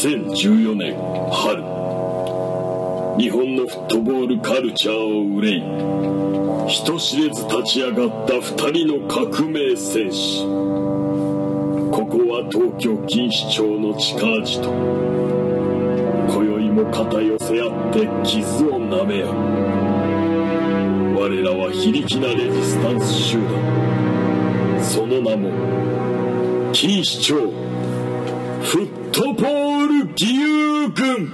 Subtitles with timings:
[0.00, 0.96] 2014年
[1.30, 1.62] 春
[3.18, 5.62] 日本のフットボールカルチャーを憂い
[6.70, 10.40] 人知れず立ち上がった2人の革命戦士。
[11.92, 14.72] ここは東京錦糸町の地下アジト
[16.32, 21.20] 今宵も肩寄せ合って傷を舐め合う。
[21.20, 23.46] 我らは非力なレジスタンス集団。
[24.82, 25.50] その名も
[26.72, 27.34] 錦糸町
[28.62, 29.69] フットボール
[30.09, 31.31] 義勇軍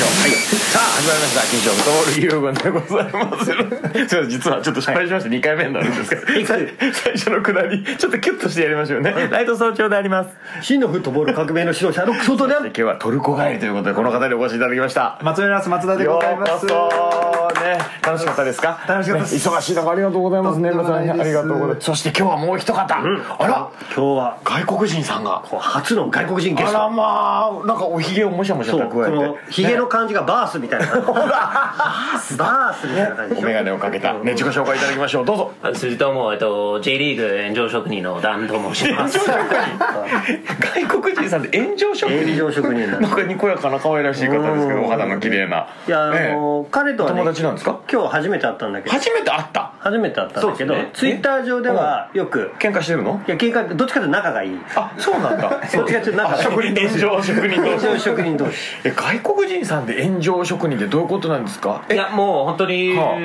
[0.00, 0.08] しょう。
[0.08, 0.30] はい。
[0.72, 1.44] さあ、始まりました。
[1.50, 3.44] 金賞フットボール遊軍でございます。
[3.44, 5.28] すいません実はちょっと失敗しました。
[5.28, 9.28] 2回目になるんですけど、最最初のくだり、ちょっとキュッとしてやりましょうね。
[9.30, 10.30] ライト早朝であります。
[10.62, 15.18] 真のフットボール革命の指導者ロックソートであるで今日はトルコ帰りということで、この方にお越しいただきました。
[15.22, 18.78] 松浦松田でございますようこそね、楽しかったですか？
[18.88, 19.48] 楽しかったです。
[19.48, 20.70] ね忙しい中ありがとうございますね。
[20.70, 21.14] とんでもないです。
[21.14, 21.84] 皆さんありがとうございます。
[21.86, 22.80] そして今日はもう一方。
[22.90, 25.42] あら、今日は外国人さんが。
[25.48, 26.78] こう初の外国人ゲスト。
[26.78, 29.16] あらまあ、なんかおひげをもしゃもしゃと加えて。
[29.16, 31.06] のヒゲの感じがバースみたいな感じ。
[32.36, 35.24] バースみたいな感じお眼鏡をかけた、ね、自己紹介いただきましょう。
[35.24, 35.52] どうぞ。
[35.62, 39.18] あそれとも、えっと、J リーグ炎上職人のダンと申します。
[39.18, 45.66] 外国人さんで炎上職営利上職人なんでなんかにこやかな可愛らしい方ですけどお肌の綺麗な。
[45.86, 47.80] いやあええの彼とはねお友達なんですか？
[47.90, 48.94] 今日初めて会ったんだけど。
[48.94, 49.72] 初めて会った？
[49.78, 50.90] 初めて会ったんだけど、そうですね。
[50.92, 52.52] ツイッター上ではよく。
[52.58, 53.22] 喧嘩してるの？
[53.26, 54.58] いや喧嘩どっちかというと仲がいい。
[54.76, 55.48] あそうなんだ。
[55.50, 56.42] どっちかというと仲がいい。
[56.42, 58.00] 職人炎上職人同炎上士。
[58.00, 58.58] 職人同士。
[58.84, 61.84] え外国人さんで炎上職人ってどういうことなんですか？
[61.90, 63.16] いや、もう本当には、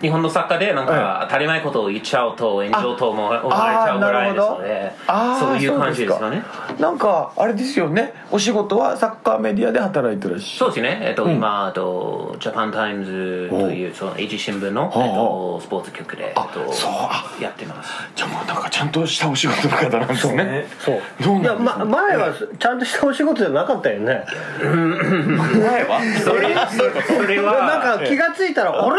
[0.00, 4.92] 日本の作家でなんえか当たり前ことを言っちゃうと炎上とも思われちゃうぐらいですので
[5.40, 6.42] そういう感じですよね。
[6.66, 8.12] そうかなんかあれですよね。
[8.30, 10.72] お仕事はサッカーメディアで働いてらっしゃる。
[10.72, 16.90] そうですね、えっと、今、えっと、 Japan Times という、その、英字新聞の、えっと、スポーツ局で、えっとそう。
[16.92, 17.92] あ、やってます。
[18.14, 20.66] じゃあもうなんかちゃんとしたお仕事の方なんですね。
[20.80, 24.26] そうどうなんいや、ま、前はちゃんとしたお仕事じゃなかったよね。
[24.60, 26.00] 前は？
[26.22, 26.54] それ、
[27.02, 28.96] それは、なんか気が付いたら、あれ？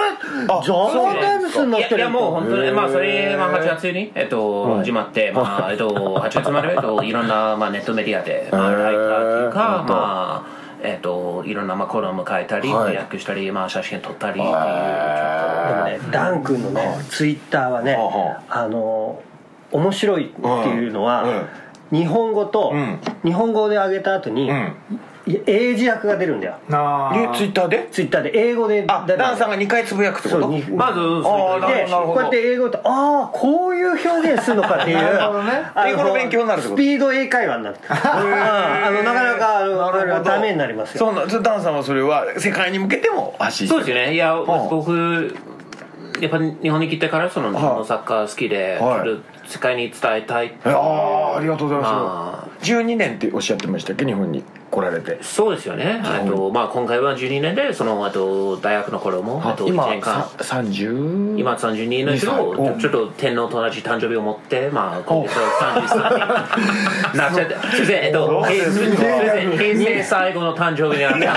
[0.63, 0.86] ジャ
[1.77, 12.91] いやいやもう本当にまあそれまあ8月にえっと始まってまあえっと8月までえっといろんなまあネットメディアでまあライターっていうかまあえっといろんなまあコラム書いたりはい。
[12.91, 19.21] 翻訳したりまあ写真撮ったりっていうちょっでもね、ダン君のね、ツイッターはねは、あの、
[19.71, 21.45] 面白いっていうのは、
[21.91, 22.99] 日本語と、うん。
[23.23, 24.75] 日本語で上げた後に、うん
[25.45, 26.55] 英字訳が出るんだよ。
[26.71, 27.87] あでツイッターで？
[27.91, 28.31] ツイッターで。
[28.33, 30.47] 英語であダンさんが2回つぶやくってこと？
[30.47, 34.97] まずでこうやって英語とああこういう表現するのかっていう
[35.87, 36.77] 英語の勉強になるってこと？
[36.77, 41.13] スピード英会話になって あのなかなかあのダメになりますよ。
[41.41, 44.13] ダンさんはそれは世界に向けても発信そうですよね。
[44.13, 44.67] いやあ。
[44.69, 45.35] 僕
[46.19, 48.79] やっぱ日本に来てからその日本のサッカー好きで
[49.45, 50.69] 世界に伝えたいあ
[51.35, 54.05] あありがとうございまます12年っておっしゃってましたっけ？
[54.05, 55.17] 日本に来られて。
[55.21, 60.29] そうですよね、えっとまあ、今回は12年でそのあと大学の頃もあと1今年間。
[60.41, 65.47] さ30今32年ですけど二歳ちょっと天皇と同じ誕生日を持ってまあ今月は
[67.13, 67.55] 33に なっちゃって。
[67.55, 71.33] すいませんえっと 平成最後の誕生日になっ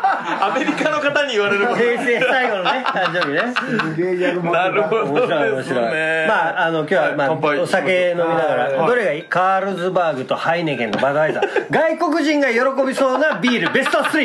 [0.00, 0.03] た
[0.46, 4.50] アメリカの方に言われる平成最後のね誕生日ね。
[4.52, 5.92] なるほど面白い面です白い。
[5.92, 8.88] ねまああの今日は、まあ、お酒飲みながら、はい。
[8.88, 9.22] どれがいい？
[9.24, 11.66] カールズバーグとハイネケンのバドワイザー。
[11.70, 14.24] 外国人が喜びそうなビールベスト3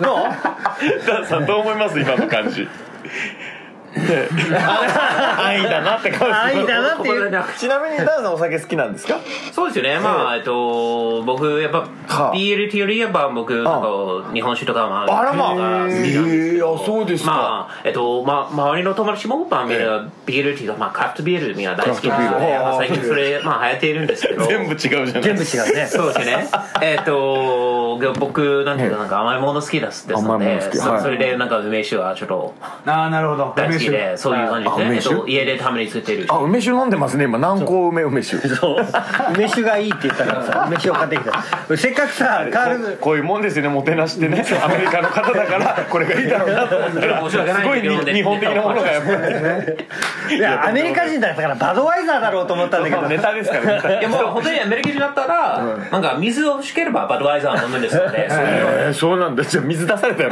[0.00, 0.18] どう？
[1.06, 1.98] ダンさんどう思います？
[1.98, 2.68] 今の感じ
[3.94, 9.20] ね安易だなって顔安易だなっていうちなみにダンさんお酒好きなんですか
[9.52, 11.88] そうですよねまあえっと僕やっぱ
[12.32, 26.48] ビールっていうよりやっぱ僕なんか日本酒とかまああらまあええそうですかまあえっとまあ周りの友達もまあみんなビールっていうかまあクラフトビールみんな大好きなのでクラフトビールまあ最近それまあ流行っているんですけど全部違うじゃない全部違うねそうですね。
[26.82, 32.54] えっと、僕、なんていうか、なんか甘いもの好きですですので、それで、なんか梅酒はちょっと
[32.86, 34.88] ああなるほど大好きで、そういう感じで。
[34.90, 34.96] ね。
[34.96, 36.26] えっと、家でたまに作ってる。
[36.28, 37.38] あ梅酒飲んでますね今。
[37.38, 38.86] 南高梅梅酒 そう。
[39.34, 41.76] 梅酒がいいって言ったからさ梅酒を買ってきた。
[41.76, 49.10] せっかくさカールズこういうもんですよねもてなしてねアメリカの方だから これがいいだろうなと思ったらすごい日本的なものがやっぱ
[50.28, 50.36] り。
[50.36, 53.02] いやアメリカ人だったからバドワイザーだろうと思ったんだけど。
[53.08, 56.02] ネタですからいやもう本当にアメリカ人だったら、なん。
[56.02, 58.28] か水を欲しければバドワイザー飲むんですので、
[58.92, 60.30] そうなんだじゃあ水出されたよ。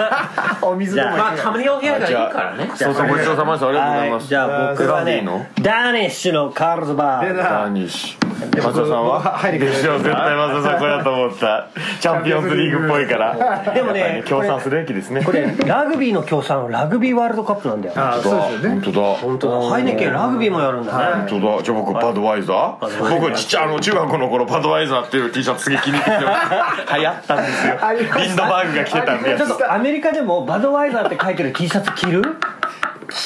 [0.62, 2.68] お水じゃあまあ、たまにお部屋がいいからね。
[2.84, 3.66] そうそうごちそうさまです。
[3.66, 4.22] ありがとうございます。
[4.22, 4.28] はい。
[4.28, 5.24] じゃあ僕はね
[5.60, 7.36] ダーニッシュのカールズバー。
[7.36, 8.24] ダニッシュ。
[8.44, 9.20] 松田さんは？
[9.20, 11.68] ハイネケンでしょ絶対松田さんこれだと思った。
[12.00, 13.72] チャンピオンズリーグっぽいから。
[13.72, 15.24] でもね協賛するべきですね。
[15.24, 17.94] これラグビーの協賛はラグビーワールドカップなんだよ。
[17.96, 18.80] あそうですよね。
[18.80, 19.14] 本当だ。
[19.14, 19.70] 本当だ。
[19.70, 21.26] ハイネケンラグビーもやるんだね。
[21.28, 21.62] 本当だ。
[21.62, 23.20] じゃあ僕バドワイザー？
[23.20, 27.74] 僕ちっちゃいあの中学の頃バドワイザーっていう T シャツすげえ気に入ってて流行ったんですよ
[28.18, 32.22] リンドバーグが着てたんでちょっとアメリカでもバドワイザーって書いてる T シャツ着る？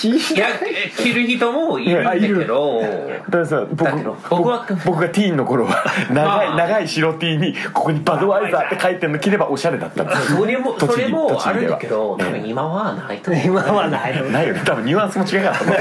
[0.05, 0.49] いや
[0.96, 2.81] 着る人もいるんだけど。
[2.81, 2.88] だ
[3.31, 3.90] からさ僕
[4.29, 6.56] 僕は僕がティーンの頃は長いまあ。
[6.56, 13.44] 長い白 T にここにバドワイザーって書いてるの着ればおしゃれだったんですよそれもそれもあるんだけど多分今はないと思う。
[13.44, 14.31] 今はない。
[14.31, 14.62] ないよね。
[14.64, 15.75] 多分ニュアンスも違かったもん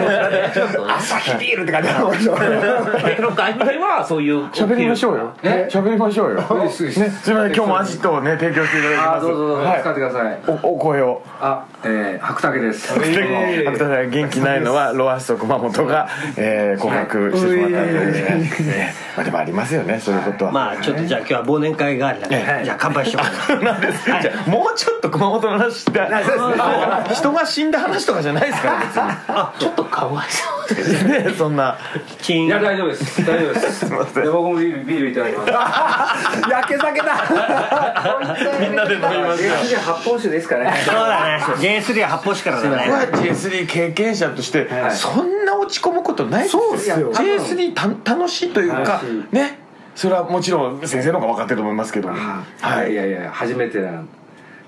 [0.53, 1.95] ちょっとね朝日ビールって感じだ
[3.15, 5.33] けど外部ではそういう喋りましょうよ。
[5.69, 6.41] 喋りましょうよ。
[6.63, 7.55] ねすすいません。
[7.55, 9.09] 今日もアジトをね提供していただきます。
[9.17, 9.63] あどうぞどうぞ。
[9.63, 9.81] はい。
[9.81, 10.39] 使ってください。
[10.47, 11.21] おお声を。
[11.39, 12.99] あえー白竹です。
[12.99, 19.75] で 白田さんが元気ないのはロアッソ熊本が、えー告白してしまったんで、ねえーまあ、でもあります。
[19.75, 23.19] よねそういうことは、まあちょっとじゃあ今日は忘年会代わりだからじゃあ乾杯しよ
[23.59, 24.05] うなんです。
[24.05, 26.01] じゃあもうちょっと熊本の話して
[27.13, 28.61] 人が死んだ話とかじゃないです。
[28.61, 31.77] から別にちょっとかわいそうですねそんな。
[32.21, 33.25] チンいや大丈夫です。
[33.25, 33.85] 大丈夫です。
[33.87, 34.23] いません。
[34.23, 35.51] で僕もビールビールいただきます。
[36.49, 37.23] 焼け酒だ。
[38.59, 39.53] みんなで飲みますよ。
[39.55, 40.73] 歴史発泡酒ですかね。
[40.85, 41.43] そうだね。
[41.57, 42.83] J3 は発泡酒からだね。
[42.87, 47.13] 僕は J3 経験者としてそんな落ち込むことないですそうですよ。
[47.13, 49.59] J3 た楽しいというかね。
[49.95, 52.91] それはもちろん先生の方が分かってると思いますけどはい。
[52.91, 54.03] いやいや初めてな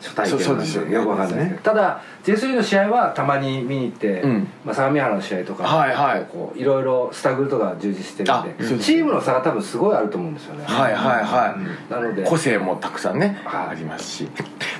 [0.02, 1.62] 初体験なんそうそうですよねでよくわかんないですけど。
[1.62, 4.48] ただ J3 の試合はたまに見に行って、ん。
[4.66, 6.26] まあ、相模原の試合とか、はいはい。
[6.26, 10.66] こういろいろスタグルとか充実してるんでチームの差が多分すごいあると思うんですよね。
[10.66, 11.56] はいはいは
[11.90, 11.92] い。
[11.92, 12.24] なので。
[12.24, 13.68] 個性もたくさんねはい。
[13.70, 14.30] ありますし。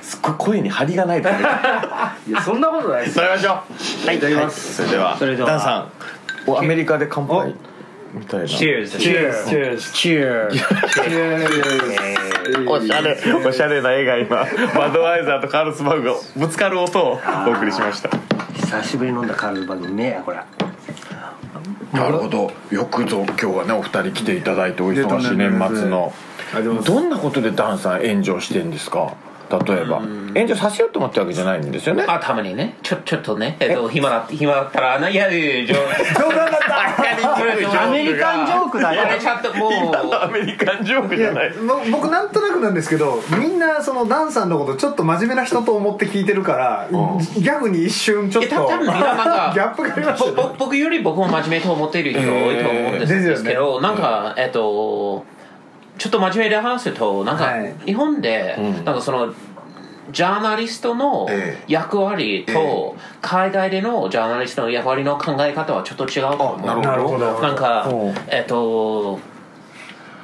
[0.02, 1.38] すっごい声に張りがないとね
[2.26, 4.06] いやそんなことないです 食べましょう。
[4.06, 4.74] はいいただきます。
[4.76, 5.50] それではそれでは。
[5.50, 5.88] ダンさん。
[6.46, 7.54] おアメリカで乾杯
[8.12, 8.46] みたいな。
[8.46, 8.98] Cheers.
[8.98, 10.50] Cheers.
[10.50, 10.60] Cheers.
[12.68, 13.16] おしゃれ。
[13.46, 18.10] おしゃれな絵が今バドワイザーとカールスバーグがぶつかる音をお送りしました。
[18.54, 20.38] 久しぶりに飲んだカールバグうめえやこれ。
[21.92, 22.52] なるほど。
[22.70, 26.12] よくぞ今日はねお二人来ていただいてお忙しい年末の。
[26.84, 29.12] どんなことでダンさん炎上してんですか？
[29.50, 30.00] 例えば。
[30.34, 32.04] 炎上させようと思ったわけじゃないんですよね。
[32.06, 32.76] あたまにね。
[32.82, 33.56] ちょちょっとね。
[33.60, 36.80] えっと暇だ暇だったらないやいやいや冗冗談だった
[37.84, 46.88] アメリカンジョークだよちゃんともうアメリカンジョークじゃないぼ僕なんとなくなんですけどみんなそのダンさんのことちょっと真面目な人と思って聞いてるから
[47.42, 55.24] 逆に一瞬ちょっと多分ギャップがありましたぼぼ僕より僕も真面目と思っている人多いと思うんです,、えーですけどなんかえっと
[55.98, 57.74] ちょっと真面目で話すとなんか、はい。
[57.84, 59.32] 日本で、なんかその
[60.12, 66.68] ジャーナリストのええ役割と、海外でのジャーナリストの役割の考え方はちょっと違うと思う。
[66.68, 67.40] あなるほど。
[67.40, 69.18] なんかうんえっと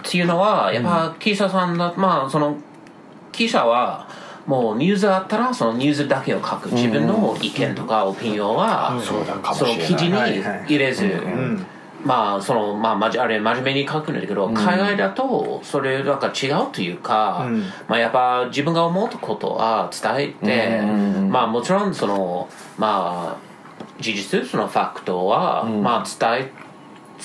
[0.07, 2.57] っていうのはやっぱ記者さんだまあその
[3.33, 4.09] 記者は
[4.47, 11.05] もうニュースあったらそのニュースだけを書く自分の意見とかオピニオンはその記事に入れず
[12.07, 17.63] まあそのまあまじあれ真面目に書くんだけど海外だとそれなんか違うというかうん。
[17.89, 20.81] まあやっぱ自分が思うことは伝えて
[21.29, 22.49] まあもちろんその
[22.79, 26.53] まあ事実そのファクトはまあ伝え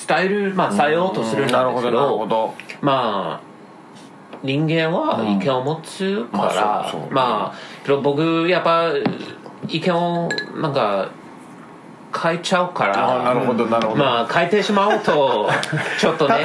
[0.08, 2.54] 伝えるまあ伝えようとするんなるほどですけどなるほど。
[2.80, 3.52] まあ
[4.42, 8.90] 人間は意見を持つかまあらまあ僕やっぱ
[9.68, 11.10] 意見をなんか
[12.14, 13.98] 変えちゃうかあならるほどなるほど。
[14.04, 15.48] まあ変えてしまうと
[15.98, 16.34] ちょっとね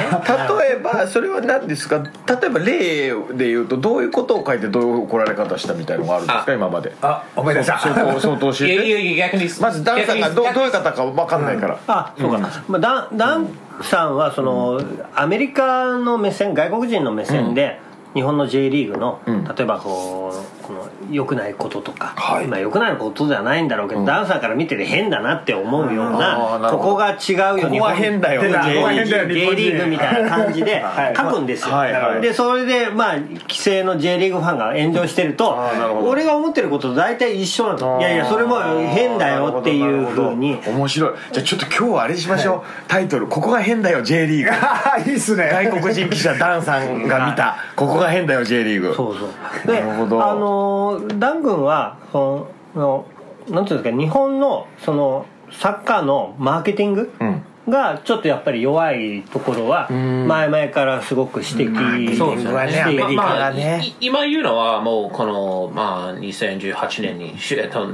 [0.60, 1.98] 例えばそれは何ですか？
[1.98, 6.44] 例えば例で言うとどういうことを書いてどういう怒られ方したみたいのがあるんですか？
[6.48, 6.92] あ今まで。
[7.02, 7.78] あ思い出した。
[7.78, 8.74] 相当相当教えて。
[8.74, 11.78] いやいやいや逆にまずダンさんがどういう方か分かんないから。
[11.86, 13.48] あそうか、まあ、ダンダン
[13.82, 14.80] さんはその、
[15.14, 17.78] アメリカの目線外国人の目線で、
[18.14, 19.44] 日本の J リーグの、ん。
[19.44, 22.46] 例えばこうこの良くないこととか、はい。
[22.46, 31.16] まあ良くないことではないんだろうけど、ダンさんから見てて変だなって思うようななここが違うよここは変だよ J リーグ変だよ J リーグみたいな感じで はい。
[31.16, 32.20] 書くんですよ、はいはい。
[32.20, 35.56] でそれでまあ規制の J リーグファンが炎上してると
[36.02, 41.10] 俺が思ってることと大体一緒なのいやいやそれも変だよっていうふうに面白い。
[41.32, 44.50] じゃあちょっと今日はあれしましょう、タイトル「ここが変だよ J リーグ」
[45.10, 45.50] いいっすね。
[45.52, 49.66] 外国人記者ダンさんが見た「ここが変だよ J リーグ」そうそう。
[49.66, 50.24] でなるほど。
[50.24, 53.06] あのダン君はその
[53.48, 57.42] なんていうんですか日本のそのサッカーのマーケティングうん。
[57.68, 63.52] がちょっとやっぱり弱いところは前々からすごく指摘そうですよねしているアメリカまあ
[64.00, 67.86] 今言うのはもうこの、まあ、2018年にしえっと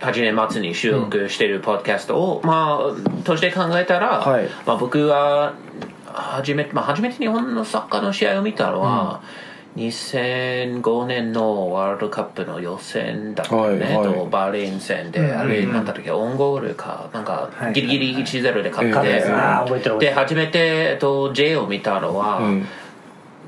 [0.00, 4.48] 8年末に収録しているポッドキャストを、まあとして考えたら、はい。
[4.66, 5.52] まあ、僕は
[6.06, 9.20] 初めて、まあ、初めて日本のサッカーの試合を見たのは、
[9.76, 14.14] 2005年のワールドカップの予選だったね、はいはい。
[14.14, 17.72] とバーレーン戦で、あれなんだったっけオンゴールかなんかはい。
[17.72, 20.12] ギリギリ1-0で勝って、ええああ覚えてる覚えてる。
[20.12, 20.58] で初めて、
[20.92, 22.66] えっと、J を見たのは、うん。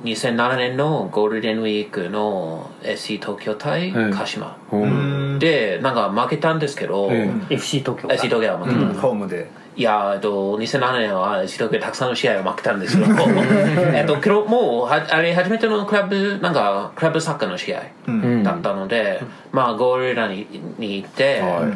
[0.05, 4.13] 2007年のゴールデンウィークの SC 東京対うん。
[4.13, 5.39] 鹿島、うん。
[5.41, 8.15] でなんか負けたんですけど、え FC 東京か。
[8.15, 13.15] SC 東京は負けた、ホームでいやえっと2007年は東京たくさんの試合を負けたんですけど
[13.95, 18.43] えっともうはあれ初めてのクラブなんかクラブサッカーの試合ん。
[18.43, 20.47] だったので、まあゴール裏に
[20.79, 21.73] に行って、は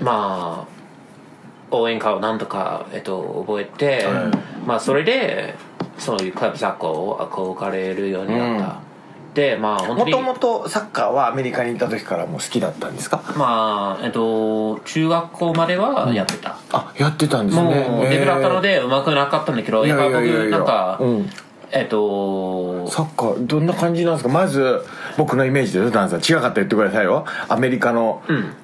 [0.00, 0.80] まあ
[1.70, 4.06] 応援歌をなんとか、えっと、覚えて、
[4.66, 5.54] まあそれで
[5.98, 8.80] そういうクラブサッカーを憧れるようになった、
[9.34, 10.34] でまあ本当にもとも
[10.64, 13.22] とサッカーはアメリカに行った時からもう好きだったんですか？
[13.36, 17.88] まあえっと中学校まではやってた、あやってたんですね。
[17.88, 21.30] もうデブだったのでうまくなかったんだけど、いやっぱ僕なんか、うん。
[21.72, 24.28] えっとサッカーどんな感じなんですか？
[24.28, 24.84] まず
[25.16, 26.18] 僕のイメージでダンさん。
[26.18, 27.24] 違かったら言ってくださいよ。
[27.48, 28.22] アメリカの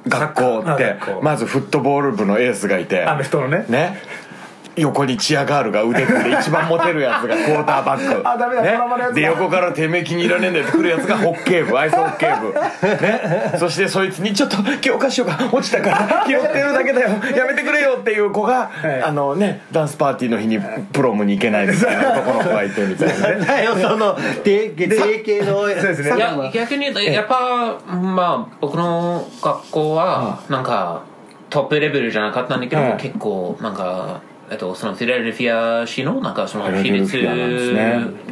[0.08, 3.04] 学校ってまずフットボール部のエースがいて。
[3.04, 3.64] アメフトのね。
[3.68, 4.02] ね
[4.76, 8.22] 横にチアガールが腕組んで一番モテるやつがクォーターバック。
[8.28, 9.14] あダメだドラマのやつだ。
[9.14, 17.08] で横からてめえ気に入らねえんだよって来るやつがホッケー部 アイスホッケー部ねそしてそいつにちょっと教科書が落ちたから 拾ってるだけだよ。
[17.34, 19.02] やめてくれよっていう子が、い。
[19.02, 20.60] あのねダンスパーティーの日に
[20.92, 26.16] プロムに行けないみたいな男の子がいてみたいなねだよその定定型のそうですね。
[26.16, 31.00] いや逆にやっぱまあ僕の学校はなんか
[31.48, 37.22] トップレベルじゃなかったんだけど、はい結構なんかえっと、そのフィラデルフィア市のなんかその私立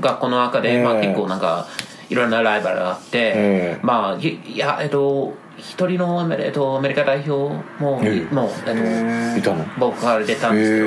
[0.00, 0.82] 学校の中で、ええ。
[0.82, 1.66] まあ、結構なんか
[2.08, 3.80] いろんなライバルがあって、ええ。
[3.82, 7.32] まあいいやえっと一人のアメ,、えっと、アメリカ代表
[7.80, 8.34] も、ええ。
[8.34, 10.86] もう、えっと、僕から出たんですけど、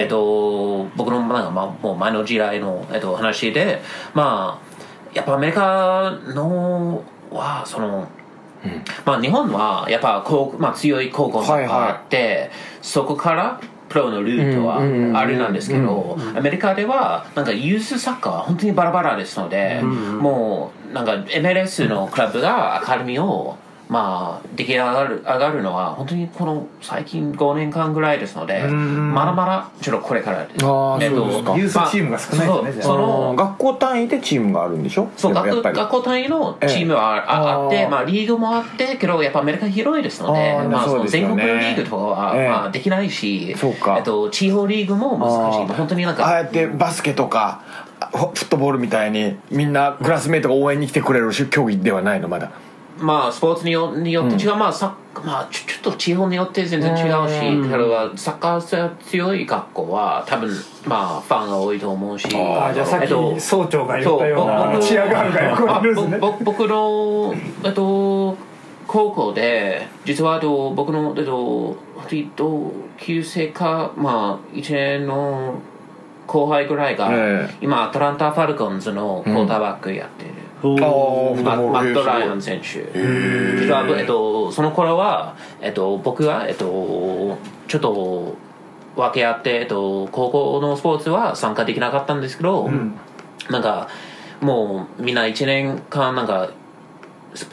[0.00, 0.04] え。
[0.06, 3.80] っと、僕のなんか、まあ、もう前の時代の、えっと、話で
[4.12, 4.72] まあ
[5.14, 8.08] やっぱアメリカのはその、
[9.04, 12.50] まあ、日本はやっぱ高、まあ、強い高校があって、
[12.80, 13.60] そこから
[13.92, 14.78] プロのルートは
[15.18, 23.56] あれなんですけど、アメリカではなんかユースサッカーは本当にバラバラですので、もうなんか MLS のクラブがアカデミーを
[23.92, 30.64] まあ出来上がる上がるのは本当にこの最近5年間ぐらいですのでまだまだちょっとこれからです。
[30.64, 31.56] あーそうですか。
[31.58, 35.10] ユースチームが少ないですねその学校単位でチームがあるんでしょ？
[35.16, 35.76] そう学でもやっぱり。
[35.76, 37.82] 学校単位のチームはあ,、ええ。
[37.82, 42.48] あってまあ、リーグもあってけどやっぱアメリカ広いですのでまあ、その全国リーグとかは、ええ。
[42.48, 43.96] まあ、できないしそうか。
[43.98, 45.74] えっと、地方リーグも難しい。
[45.76, 47.60] 本当になんかああやってバスケとか
[48.12, 52.50] フフットボールみたいにみんなクラスメートが応援に来てくれる競技ではないのまだ
[53.02, 60.50] まあスポーツによによって違う、まあサッまあちょちょっと地方によって全然違うしそれはサッカー強い学校は多分
[60.86, 66.18] まあファンが多いと思うしあじゃあさっきえっと総長が言ったようなチアガールが横にいるんですね。
[66.44, 68.36] 僕のえっと
[68.86, 71.76] 高校で実はえっと僕のえっと
[72.10, 75.60] えっと旧生かまあ1年の
[76.26, 77.54] 後輩ぐらいが、ええ。
[77.60, 80.30] 今アトランタ・ファルコンズのクォーターバックやってる、
[80.62, 82.82] マット・ライアン選手。
[83.60, 87.36] 実は、えっと、その頃は、えっと、僕は、えっと、
[87.68, 88.34] ちょっと
[88.96, 92.70] 分け合って、えっと、高校のスポーツは参加できなかったんですけど、
[93.50, 93.88] なんか
[94.40, 96.50] もうみんな1年間なんか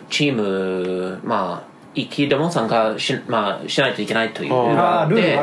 [0.10, 1.69] チームまあ
[2.02, 5.40] 一期でも参加し,、まあ、しないといけないというルールがあって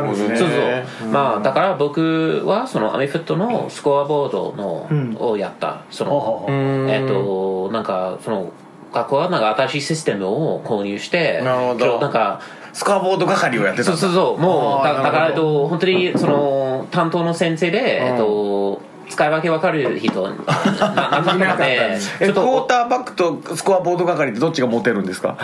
[1.11, 5.17] まあだから僕はそのアメフットのスコアボードの、ん。
[5.19, 5.83] をやった。
[5.91, 6.47] その
[6.89, 8.53] えっとなんかその
[8.93, 12.01] 学校はなんか新しいシステムを購入してなるほど。
[12.01, 12.41] なんか
[12.73, 14.39] スコアボード係をやってたそうそうそう。
[14.39, 25.37] もうだだからと本当にその担当の先生で、えっと使い分け分かる人 なかったのでクォーターバックとスコアボード係ってどっちがモテるんですか？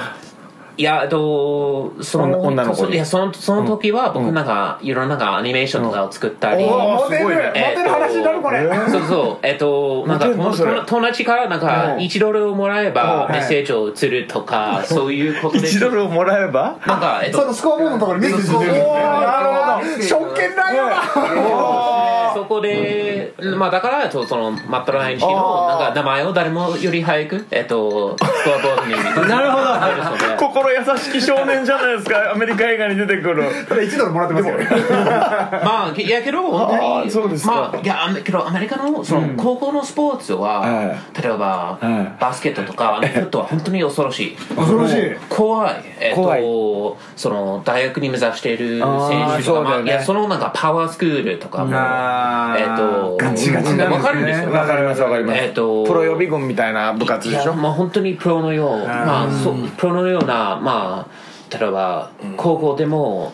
[0.82, 2.94] いやえっとその女の子に。
[2.94, 6.70] いやそのその時は僕なんかいろんななんかアニメーションとかを作ったり、モ
[7.10, 7.52] テるモすごいね。
[7.76, 7.90] テる。
[7.90, 8.66] 話になるこれ。
[8.90, 10.26] そうそう、えっと、なんか
[10.86, 11.98] 友達からなんかうん。
[11.98, 13.32] 1ドルをもらえばうん。
[13.32, 15.68] メッセージを移るとか、そういうことで。
[15.68, 16.78] 1ドルをもらえば？
[16.86, 18.72] なんか、えっと、そのスコアボードのところにメッセージ出る。
[18.72, 20.02] なるほど。
[20.02, 21.02] 職権乱用だ
[22.34, 28.92] そこで、まあだから、えっとその、マットライン氏のなんか名前を誰もより早く、えっと、スコアボードに。
[29.28, 29.64] なるほど。
[29.64, 29.72] ど。
[30.72, 32.32] 心優しき少年じゃないですか。
[32.32, 33.44] アメリカ映画に出てくる。
[33.68, 34.56] それ1ドルもらってますよ。
[35.64, 37.52] まあ、いやけど、本当に、そうですか。
[37.52, 42.20] まあ、いや、けけどアメリカのその高校のスポーツは、は例えば、はい。
[42.20, 44.36] バスケットとかフットは本当に恐ろしい。
[44.56, 45.12] 恐ろしい。
[45.28, 48.86] 怖い、えっ怖とその大学に目指している選
[49.38, 51.72] 手とか、まあいやそのなんかパワースクールとかも
[52.56, 53.96] えっとガチガチなんですね。
[53.96, 54.52] わかるんですよ。
[54.52, 57.42] わかりますわかります、えっとプロ予備軍みたいな部活でしょ？
[57.42, 63.32] いやまあ本当にプロのようまあそうプロのようなまあ例えば高校でも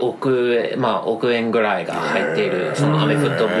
[0.00, 3.60] 億円まあ億円ぐらいが入っているそのアメフット部と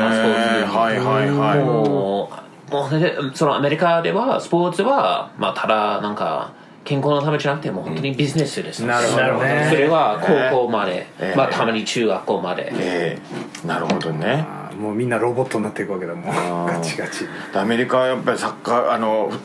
[0.00, 2.30] まあスポーツ部はいはいはいも
[2.70, 6.52] うもうねそのアメリカではスポーツはまあただなんか
[6.86, 9.66] 健康のためじゃなくてもう本当にビジネスです、なるほどね。
[9.68, 10.20] それは
[10.52, 11.36] 高校まで、ええ。
[11.36, 13.18] まあたまに中学校まで、え
[13.64, 13.66] え。
[13.66, 14.46] なるほどね。
[14.78, 16.24] もうみんなロボットになっていくわけだもん。
[16.32, 16.66] ー。
[16.66, 17.24] ガチガチ
[17.54, 19.36] アメリカはやっぱりサッカーあのス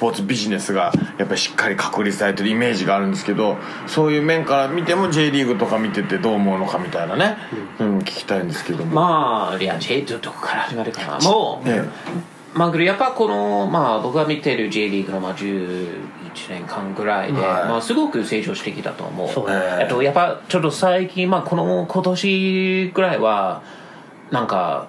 [0.00, 7.36] ポーツビジネスがやっぱりしっかり確立されてるイメージがあるんですけどそういう面から見ても J リーグとか見ててどう思うのかみたいなね、
[7.78, 7.98] うん。
[7.98, 11.84] 聞きたいんですけども、まあいや J どこから始まるかなもう、え
[12.54, 15.88] まあ、やっぱこの、まあ、僕が見てる J リーグの、まあ、11
[16.48, 17.68] 年間ぐらいで、はい。
[17.68, 19.28] まあ、すごく成長してきたと思う。
[19.28, 23.62] そうえっと、やっぱ、ちょっと最近、まあ、この、今年ぐらいは、
[24.32, 24.88] なんか、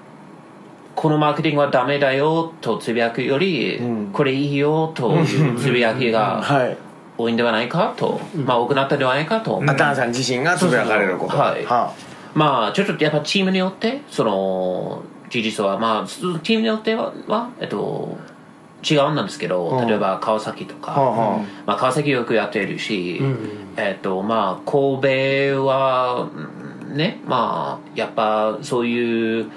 [0.95, 3.79] このマーケティングはダメだよとつぶやくより、
[4.13, 6.77] これいいよというつぶやきえがはい。
[7.17, 9.55] 多いんではないかと、まあ、多くなったんではないかと。
[9.55, 9.69] 思う。
[9.69, 11.37] あタンさん自身がつぶやかれること。
[11.37, 11.65] はい。
[11.65, 11.93] は
[12.33, 18.17] まあちょっとやっぱチームによってその事実はまあチームによってははえっと
[18.89, 21.37] 違うんなんですけど、例えば川崎とか、はあはあ。
[21.67, 23.21] まあ、川崎よくやってるし、
[23.77, 25.01] えっとまあ神
[25.53, 26.29] 戸は
[26.89, 29.51] うんねまあやっぱそういう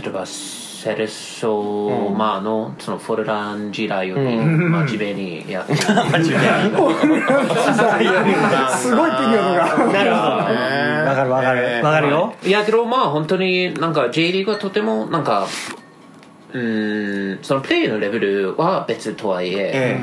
[0.00, 5.92] 例えばセレッソ、まあのそのフォルラン時代より真面目にやってる、す
[8.94, 9.90] ごいピリオドが。
[9.92, 10.26] なるほど
[11.06, 11.84] わかるわかる。
[11.84, 12.34] わかるよ。
[12.44, 15.48] いやけどまあ本当になんか J リーグはとてもなんか
[16.52, 19.98] うーんそのプレーのレベルは別とはいえ、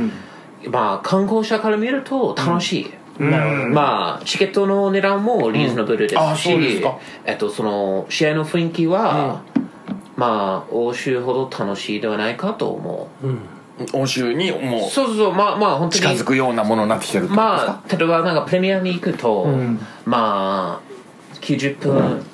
[0.68, 6.84] まあ観光者から見ると楽しい、まあチケットの値段もリーズナブルですし、
[7.26, 9.44] えっと、その試合の雰囲気は、
[10.16, 19.48] まあ欧州ほど楽しいではないかと思う、欧州にもうそうそうそうまあまあ本当に近づくようなものになってきてるまあ例えばなんかプレミアに行くと、
[20.06, 20.94] まあ
[21.42, 22.26] 90分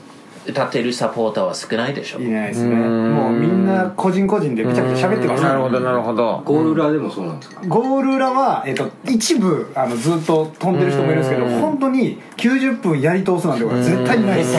[0.50, 2.20] 歌ってるサポーターは少ないでしょ。
[2.20, 2.76] いないですね。
[2.76, 6.42] もうみんな個人個人でめちゃくちゃ喋ってますなるほどなるほど。
[6.46, 7.62] ゴール裏でもそうなんですか？
[7.68, 14.52] ゴール裏は、えっと、一部あのずっと飛んでる人もいるんですけど本当に90分やり通すなんてことは絶対にないです。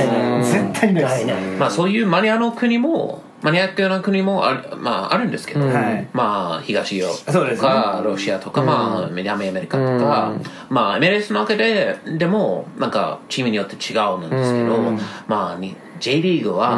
[0.53, 1.59] 絶対ないです。
[1.59, 6.09] まあそういうマニアの国もマニアックな国もある,、まあ、あるんですけど、はい。
[6.13, 7.69] まあ東ヨーロッパそうですね。
[7.69, 10.35] とか、ロシアとか、まあ南アメリカとか、
[10.69, 14.79] まあ MLS の中ででもなんかチームによって違うんですけど、
[15.27, 16.77] まあに J リーグは、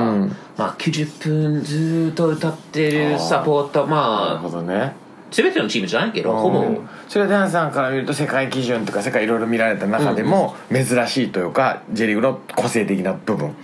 [0.57, 4.95] まあ、90分ずっと歌ってるサポーターなるまあほどね。
[5.31, 6.65] 全てのチームじゃないけどほぼ。
[7.09, 13.55] それはダンさんから見ると世界基準とか世界いろいろ見られた中でも珍しいというか J リーグの個性的な部分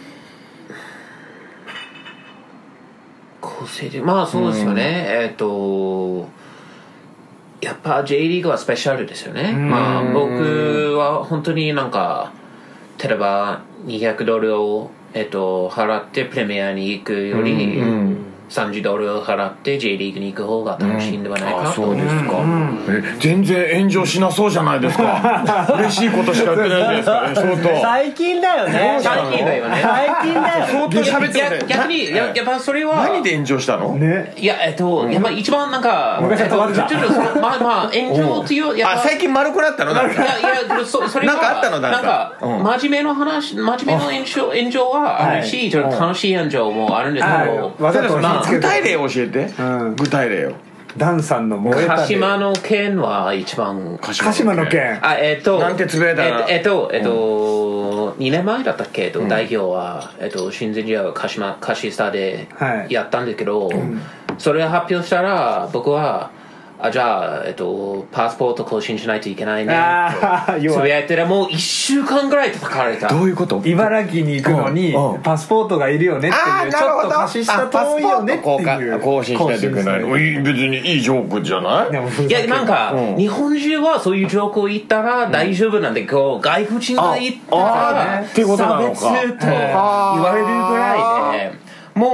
[4.00, 6.28] まあそうですよね、えっ、と
[7.60, 12.32] やっぱ J リーグはスペシャルですよね、まあ僕は本当になんか
[13.02, 17.80] 例えば200ドルを、えっと払ってプレミアに行くより、
[18.48, 21.82] 30ドルを払って J リーグに行く方が楽しいんではないかと。
[21.82, 22.36] 思いますか。
[22.88, 25.72] え全然炎上しなそうじゃないですか。
[25.78, 27.20] 嬉しいことしか言ってないじゃないですか。
[27.28, 27.82] ね 相当。
[27.82, 28.98] 最近だよね。
[29.00, 29.78] 最近だよね。
[29.82, 32.96] 最近だよ相当喋って逆にややっぱそれは。
[33.08, 33.94] 何で炎上したの？
[33.96, 34.32] ね。
[34.36, 39.92] いやえっと、やっぱ一番なんかえっとちょっとそのまあまあ炎上っていうやっぱあ最近丸くなったの？
[39.94, 40.22] なんか。
[40.22, 41.80] いやいやそそれはなんかあったの？
[41.80, 41.98] なんか。
[42.40, 49.50] なんか真面目な話真面目な炎上炎上はあるし、ちょっと楽しい炎上もあるんですけど、わざとまあ具体例教えて。
[49.58, 49.96] うん。
[49.96, 50.52] 具体例を。
[50.96, 53.98] ダンさんの燃えた鹿で島の件は一番。
[54.00, 56.46] 鹿鹿島の件あえっとなんてつぶやいたら。
[56.48, 63.26] えっとえっと、えっと2年前だったっけ、えっと代表は、えっと、親善試合を鹿島カシスタではいやったん。
[63.26, 63.70] だけど、
[64.38, 66.30] それを発表したら僕は
[66.80, 69.74] あじゃあ、えっと、パスポート更新しないといけないね。
[69.74, 73.60] ああと要はつぶやいてらもう1週間ぐらい叩かれたどういうこと？
[73.64, 75.12] 茨城に行くのにうん。
[75.14, 80.02] うんパスポートがいるよねっていうちょっと年下遠いよねっていう更新しないといけない
[80.42, 81.90] 別にいいジョークじゃない？
[81.92, 83.16] でもふいやなんか、うん。
[83.16, 91.58] 日本中はそういう情報を言ったら大丈夫なんだけど、外国人が言ったら差別と言われるぐらいで
[91.94, 92.10] もう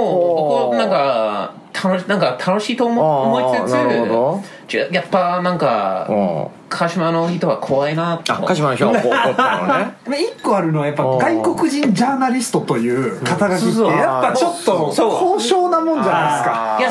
[0.70, 4.42] 僕はなんか楽しなんか楽しいと思思いつつなるほど。
[4.66, 6.64] ちょやっぱなんかうん。
[6.70, 8.32] 鹿島の人は怖いなと。
[8.32, 9.94] あ鹿島の人が怒ったのね。
[10.06, 15.93] まあ一個あるのはやっぱ外国人ジャーナリストという肩書きってやっぱちょっとそう高尚なも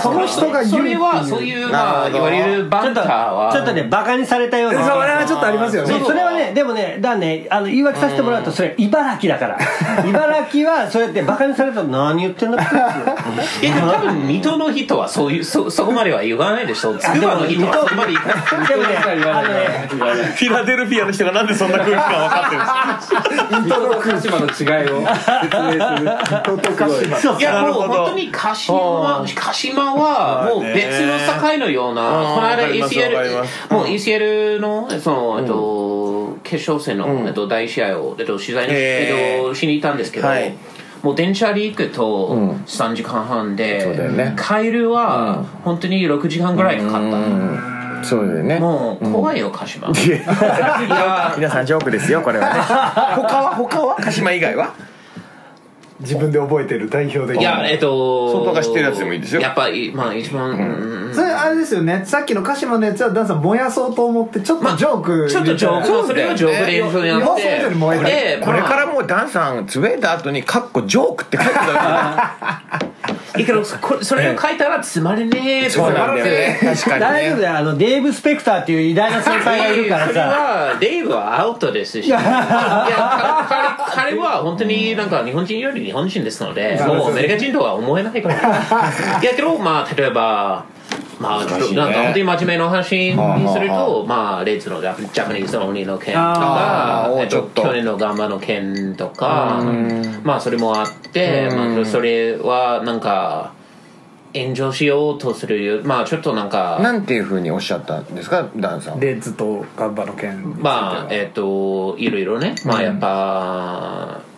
[0.04, 3.50] その人が言うそれはそういうまあいわゆるバンターは。
[3.54, 4.80] ちょっとねバカにされたような。
[5.02, 5.94] あれはちょっとありますよね。
[6.00, 9.58] でそれはねでもねだねあの言い訳させてもらうとそれ茨城だから。
[10.06, 12.76] 茨城はそうやってバカにされたら何言ってんだって
[13.66, 16.96] いや でも多分水戸の人はそういうそそこまでは言わないでしょ。
[16.98, 18.34] 筑波の人はそこまで言わな
[18.66, 18.68] い。
[18.68, 18.98] でもね
[19.32, 22.66] あのねフィラデルフィアの人がなんでそんな空気感分かってるんで
[23.02, 23.54] すか？
[23.62, 25.08] 水戸と鹿島の違いを
[25.44, 26.18] 説明する。
[26.44, 33.74] 人と鹿島いやもう本当に鹿島は鹿島はもう別の境のような、この間わかりますわかり ACL ます。
[33.74, 40.54] もう ACL のその、えっと、決勝戦の、えっと、第一試合を、えっと、取材に、えっと、しに行ったんですけど、はい。
[41.02, 42.64] もう電車で行くとん。
[42.66, 47.12] 3時間半で、帰るは本当に6時間ぐらいかかっ
[48.02, 48.58] た、そうだよね。
[48.58, 51.34] もう怖いよ鹿島、いや。
[51.36, 52.60] 皆さんジョークですよこれはね。
[53.22, 53.98] 他は他は？
[54.00, 54.74] 鹿島以外は？
[56.04, 59.42] 自分で覚えてる代表でいやえっと相当が知ってるやつでもいいですよ。
[59.42, 61.14] やっぱりまあ一番、うん。
[61.14, 62.04] それあれですよね。
[62.06, 72.80] さっきの鹿島のやつはダンさん燃やそうと思ってちょっとジョークちょっとジョークそれはジョークで演奏になっ日本それぞれ燃えこれからもうダンさんつぶやいた後に「カッコジョーク」って書いてた
[73.38, 75.70] いいけどこれそれを書いたらつまりねえって。
[75.72, 76.60] そうなんだよね。
[76.62, 77.58] 確かに大丈夫だよ。
[77.58, 80.20] あのデーブ・スペクターっていう偉大な先輩がいるからさ。
[80.20, 82.06] はデイブはアウトですし。
[82.06, 82.20] いや。
[83.90, 88.36] 彼彼は本当になんか日本人より日本人ですのでもうアメリカ人とは思えないから
[89.22, 90.66] いやけどまあ例えば
[91.20, 94.94] まあ、なんか本当に真面目な話にすると、まあ、レッズのジャ
[95.26, 99.64] パニーズの鬼の件とかえっと、去年のガンバの件とか、
[100.24, 103.54] まあ、それもあって、まあ、それはなんか、
[104.34, 110.82] 炎上しようとする、まあ、ちょっとなんか、なんていうふうにおっしゃったんですかダンさんレッズとガンバの件については。
[110.82, 112.56] まあえっ、といろいろね。
[112.66, 114.33] まあやっぱうん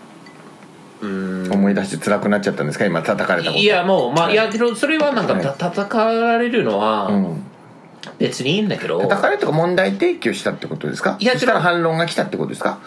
[1.02, 2.86] 思い出して辛くなっちゃったんですか？
[2.86, 3.62] 今叩かれたこと。
[3.62, 4.36] いやもうまあい。
[4.36, 5.44] やけどそれはなんかはい。
[5.44, 7.44] た叩かられるのはうん。
[8.20, 11.18] 別にいいんだけど、叩かれとか問題提起をしたってことですか？
[11.20, 12.78] いやそしたら反論が来たってことですか？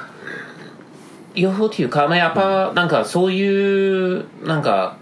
[1.34, 4.96] 両方っていうか、まあ、やっぱなんかそういうなんか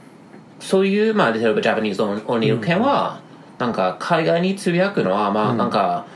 [0.59, 3.21] そういうまあ例えば Japanese Only 件は、
[3.59, 6.16] なんか海外につぶやくのはまあなんか、うん、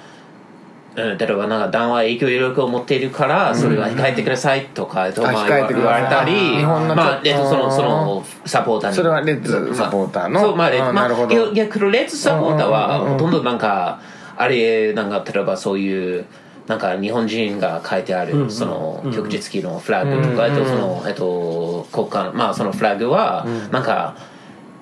[0.97, 7.71] 例えばなんか談話影響力を持っているからそれは控えてくださいとか、とま言われたり日本のまあ、えっと、そのうん。
[7.71, 8.97] そのサポーターに。
[8.97, 10.41] それはレッズサポーターの？
[10.41, 11.33] そうまあ、あーまあなるほど。
[11.33, 14.01] いやいやけどレッズサポーターはほとんどなんか
[14.37, 16.27] あれなんか例えばそういう
[16.67, 24.17] なんか日本人が書いてあるその旭日旗のフラッグとか、えっとそのえっと国家のまあそのフラッグはなんか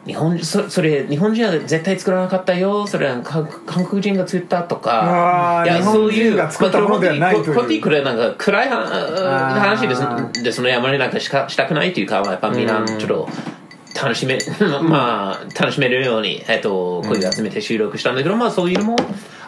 [0.09, 7.47] 日本そそれ日本人は絶対作らなかったよそれは韓韓国人が作ったとかあー日本人が作ったものではないう。
[7.47, 10.03] まあこここれなんか暗い話話です。
[10.03, 13.29] あでその山になんかしかしたくないというかまあやっぱみんなちょっと
[14.03, 14.39] 楽しめ
[14.83, 18.97] まあ楽しめるように、えっと、声を集めて収録したんだけど、まあそういうのも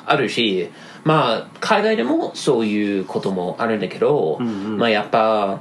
[0.05, 0.70] あるし
[1.05, 5.61] まあ海外でもそういうこともあるんだけど、まあやっぱ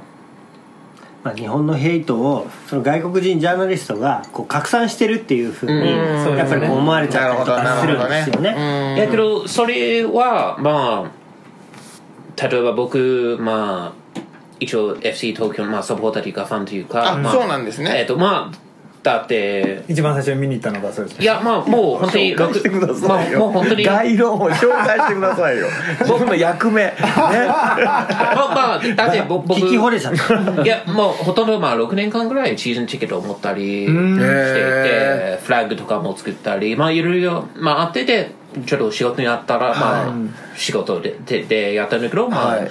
[1.22, 6.36] まあ、日本のヘイトをその外国人ジャーナリストがこう拡散してるっていうふうにうん。
[6.36, 8.96] やっぱり思われちゃったりとかするんですよね。
[8.96, 14.20] いやけどそれはまあ例えば僕まあ
[14.60, 17.98] 一応 FC 東京の、まあ、サポーターというかファンというかあまあ、そうなんですね。
[17.98, 18.69] えっ、とまあ
[19.02, 21.24] だって一番最初に見に行ったのがそうですね。
[21.24, 23.84] いやまあもう本当に紹介してくださいまあ、よもう本当に。
[23.84, 25.66] 概論を紹介してくださいよ。
[26.06, 26.84] 僕の役目。
[26.84, 26.94] ね。
[27.00, 30.62] まあまあだって僕僕 聞き惚れちゃった。
[30.62, 38.32] いやもうほとんどまあ6年間ぐらいシーズンチケットを持ったりしていてへフラッグとかも作ったりまあいろいろまああってて
[38.66, 40.12] ちょっと仕事にあったらまあ
[40.56, 42.70] 仕事でででやったんだけどまあ、はい。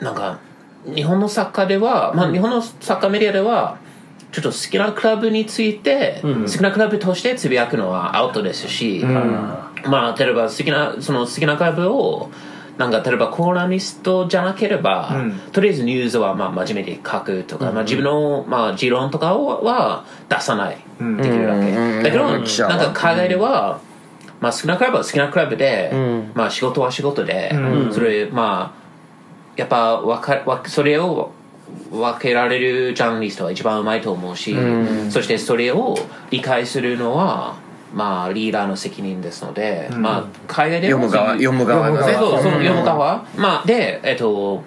[0.00, 0.38] なんか
[0.86, 3.76] 日本のサッカーでは、まあ、日本のサッカーメディアでは
[4.32, 12.30] ちょっと好きなクラブについて、好きなクラブとしてつぶやくのはアウトですし、まあ例えば好きなその好きなクラブを
[12.78, 15.14] なんか例えばコーラニストじゃなければ、
[15.52, 22.02] とりあえずニュースはまあ真面目に書くとか、まあ、自分の、まあ、持論とかをは出さない、できるわけ、うん。
[22.02, 23.80] だけどなんか海外では、
[24.40, 25.92] まあ、好きなクラブは好きなクラブで、
[26.34, 27.52] まあ、仕事は仕事で、
[27.92, 28.80] それまあ
[29.56, 31.32] やっぱわかわそれを
[31.90, 34.56] 分けられるジャーナリストは一番うまいと思うし、
[35.10, 35.96] そしてそれを
[36.30, 37.56] 理解するのは
[37.92, 41.88] まあリーダーの責任ですので、まあ海外でも読む側読む側。
[42.14, 44.62] そうその読む側、まあでえっと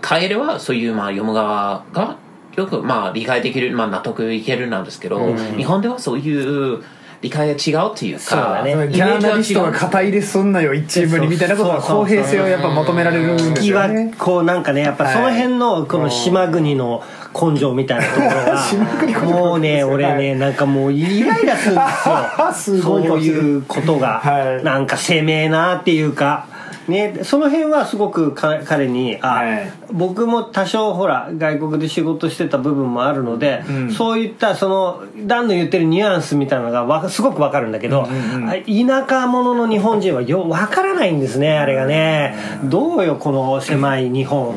[0.00, 2.16] 海外ではそういうまあ読む側が
[2.56, 6.82] よくまあ理解できる、まあ、納得いけるなんですけど、日本ではそういう
[7.20, 8.88] 理解が違うっていうかそうだね。
[8.88, 17.02] ギャーナリストが肩入れすんなよ一チームにみたいなことは公平性をやっぱ求められるんです気はよねこうなんかねやっぱその辺のこの島国の
[17.34, 22.78] 根性みたいなところがもうね俺ねなんかもうイライラするんですよ。
[22.80, 24.64] すごいそういうことがはい。
[24.64, 26.46] なんか鮮明なっていうか
[26.88, 29.72] ね、その辺はすごくか彼にあ、はい。
[29.92, 33.62] 僕も多少ほら外国で仕事してた部分もあるので、
[33.94, 42.36] そういったそのダンの言ってるニュアンスみたいなのがわすごくわかるんだけど、あ田舎者の日本人はよわからないんですねあれがね。
[42.64, 44.54] どうよこの狭い日本、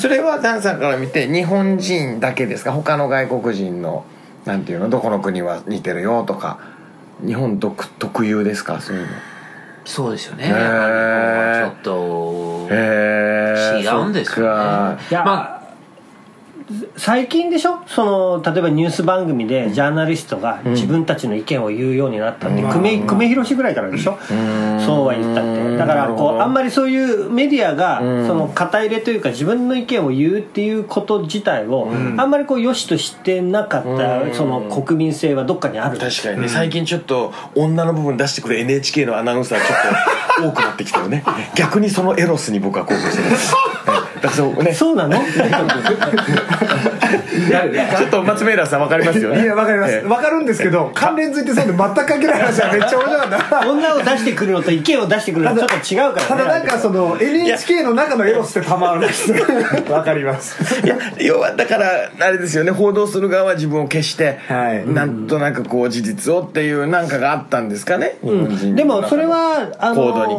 [0.00, 2.72] それはダンさんから見て日本人だけですか？
[2.72, 4.04] 他の外国人の
[4.44, 4.90] なんていうの？
[4.90, 6.58] どこの国は似てるよとか
[7.24, 8.80] 日本独特有ですか？
[8.80, 9.08] そういうの
[9.88, 10.44] そうですよね。
[10.44, 14.98] ちょっと違うんですよね。
[15.12, 15.57] まあ
[16.98, 17.78] 最近でしょ？
[17.86, 24.18] その例えばニュース番組でジャーナリストが自分たちの意見を言うようになったって、久米久米宏ぐらいからでしょ、
[24.84, 25.76] そうは言ったって。
[25.76, 35.98] だからこうあんまりそういうメディアがその肩入れというか自分の意見を言うっていうこと自体をあんまりこう良しとしてなかったその国民性はどっかにある。
[35.98, 41.22] 確かにね、最近ちょっと女の部分出してくる NHK のアナウンサーちょっと多くなってきたよね。
[41.54, 43.54] 逆にそのエロスに僕は興奮してます
[44.36, 44.72] そうね。
[44.74, 45.16] そうなの？
[46.98, 49.42] ちょっと松明さん分かりますよね。
[49.42, 49.94] いやわかります。
[49.94, 50.08] ええ。
[50.08, 53.30] わかるんですけど関連づいてそうで全く関係ない話はめっちゃ面白かっ
[53.62, 53.70] た。
[53.70, 56.28] 女を出してくるのと意見を出してくるのとちょっと違うからね。
[56.28, 59.08] ただなんかその NHK の中のエロスってたまらない。
[59.08, 59.32] です
[59.90, 62.70] わかりますいや要はだからあれですよね。
[62.70, 64.86] 報道する側は自分を消して、はい。
[64.86, 70.34] なんとなくこう事実をっていうなんかがあったんですかね、日本人のでもそれはあの報道に。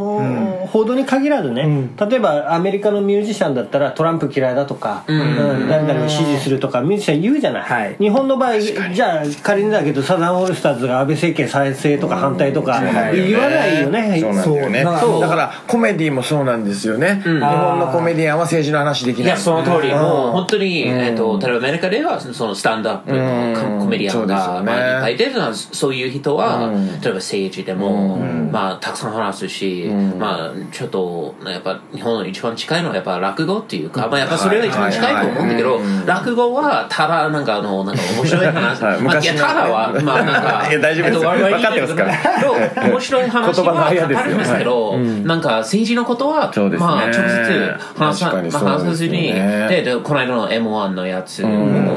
[0.69, 5.67] 報道に限らずね、例えばアメリカのミュージシャンだったらトランプ嫌いだとか、うん。
[5.67, 7.96] 誰々を支持するとかミュージシャン言うじゃない、はい。
[8.00, 12.82] 日本の場合じゃあ仮にだけどサザンオールスターズが安倍政権再生とか反対とか
[13.14, 14.86] 言わないよね、そうなんだよね。
[15.00, 15.22] そう。
[15.22, 19.26] だからコメディもそうなんですよね、日本のコメディアンは政治の話できない。
[19.26, 19.94] いやその通り。
[19.94, 29.86] もう本当に、えっと例えばアメリカではそのスタンドアップのコメディアンが、まあ、いっぱいいてそういう人は、例えば政治でも、まあ、たくさん話すし、
[30.18, 41.23] まあ、ちょっとやっぱ日本の一番近いのはやっぱ落語っていうか、まあ、やっぱそれが一番近いと思うんだけど、落語はただなんかあのなんか面白い話、 はいまあ、いやただは まあなんかいや大丈夫です。
[41.23, 42.89] よえっと分かってますから。
[42.89, 46.78] 面白い話はあやですよかかるんですけど、なんか政治のことは、ね。
[46.78, 49.34] まあ直接話さまあ話さずに、
[49.67, 51.49] ででこの間の m 1のやつも、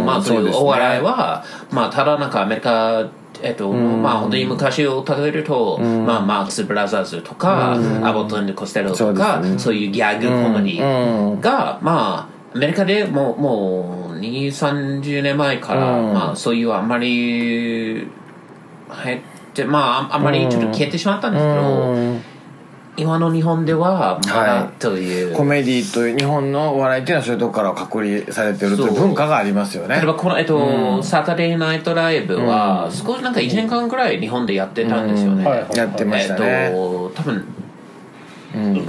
[0.04, 3.02] まあそういうお笑いは、まあただなんかアメリカ
[3.42, 18.06] えっと、まあ本当に昔を例えると、まあマークス・ブラザーズとか、アボットン・コステロとか、そういうギャグコメディが、まあアメリカでもうもう2 3 0年前から、まあそういうあんまり
[18.88, 19.20] 入っ
[19.52, 22.32] てまああんまりちょっと消えてしまったんですけど、
[22.96, 25.32] 今の日本ではまだとい。
[25.32, 29.96] う、コメディという日本のお笑いっていうのはそういうとこから隔離されてるという文化がありますよね。
[29.96, 35.76] 例えばこの、えっとサタデーナイトライブは少しなんか1年間ぐらい日本でやってたんですよね、はい。
[35.76, 37.51] やってましたね、えっと多分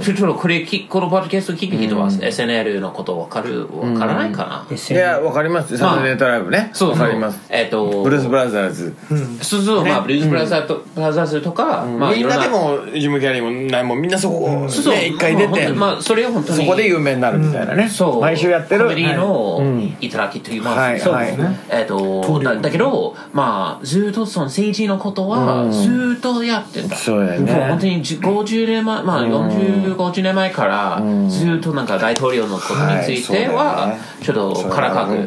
[0.02, 3.66] ちょっとこれきこのポッドキャスト聞く人は SNL のこと分かる？
[3.66, 5.76] 分からないかな、いやわかります。
[5.78, 6.70] サタデートライブね。
[6.74, 7.40] そうわかります。
[7.48, 8.94] えっとブルース・ブラザーズ。
[9.40, 14.94] そうそう、まあブルースブラザーと、ブラザーズとか、まあみんなでもジム・キャリーもないもんみんなそこそうそう。
[14.94, 15.68] ね一回出て。
[15.72, 17.88] まあそれを本当にそこで有名になるみたいなね。
[17.88, 18.20] そう。
[18.20, 18.82] 毎週やってる。
[18.82, 19.62] コメディの
[20.00, 20.10] い。
[20.10, 20.78] ただきと言います。
[20.78, 21.12] はいそう。
[21.14, 21.34] はい。
[21.70, 27.52] えっとだだけどまあずっとその政治のことはずっとやってたそうだよね。
[27.52, 35.24] も本当にじ50年前まあ4050年前からずっとなんか大統領のことについてははいちょっとからかくえっ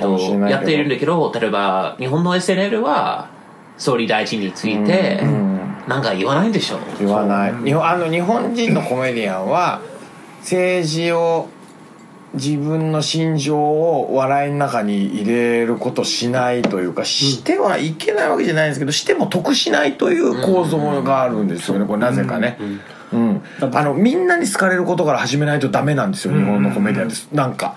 [0.00, 0.18] と
[0.48, 3.28] やっているんだけど例えば日本の SNL は
[3.76, 5.20] 総理大臣について
[5.88, 7.54] なんか言わないんでしょ言わない。
[7.64, 9.80] 日本あの日本人のコメディアンは
[10.40, 11.48] 政治を
[12.34, 22.56] 自分の心情を笑いの中に入れることしないというかしてはいけないわけじゃないんですけどしても得しないという構造があるんですよねこれなぜかね。
[22.60, 22.80] うん
[23.12, 27.28] あのみんなに好かれることから始めないとダメなんですよ日本のコメディアンです。
[27.32, 27.76] なんか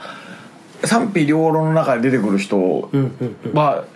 [0.84, 2.90] 賛否両論の中で出てくる人
[3.54, 3.94] はね。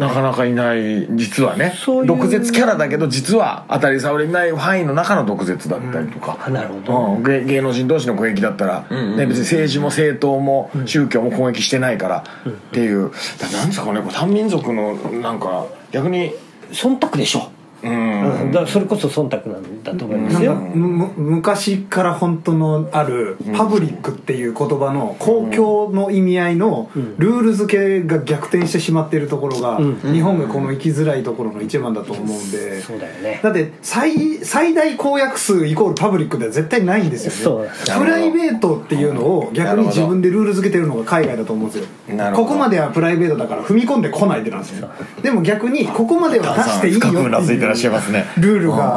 [0.00, 1.72] なかなかいない実はね。
[2.04, 7.14] 毒舌キャラだけど実は当たり障りない範囲の中の毒舌だったりとか、あなるほど。
[7.14, 7.22] うん。
[7.22, 16.32] 芸芸能人同士の攻撃だったら、ね、別に政治も政党も宗教も攻撃してないからっていう、だなんですかねこれ単民族のなんか逆に
[16.72, 18.52] 忖度でしょうん。
[18.52, 32.80] だからそれこそ忖度なんだと思いますよ、昔から本当のあるパブリックっていう言葉の公共の意味合いのルール付けが逆転してしまっているところが日本がこの生きづらいところの一番だと思うんで。
[32.80, 33.40] そうだよね。
[33.42, 37.68] だって最最大公約数イコールパブリックでは絶対ないんですよね。
[37.98, 42.16] プライベートっていうのを逆に自分でルール付けてるのが海外だと思うんですよ。
[42.16, 42.48] なるほど。
[42.48, 44.90] ここまではプライベートだから踏み込んでこないでなんですよ
[45.22, 48.24] でも逆にここまでは出していいよっていてらっしゃいますね。
[48.38, 48.96] ルールが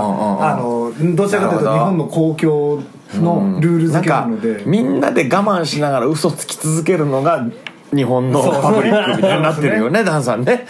[0.52, 7.46] あのどちらかというと日本の公共のルール付けなので、なんかみんなで我慢しながら嘘つき続けるのが
[7.94, 10.66] 日本のパブリックみたいになってるよねダンさんね。